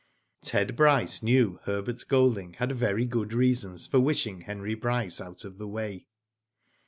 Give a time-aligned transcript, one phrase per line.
[0.41, 5.59] 'Ted Bryce knew Herbert* Golding had very good reasons for wishing Henry Bryce out of
[5.59, 6.07] the way.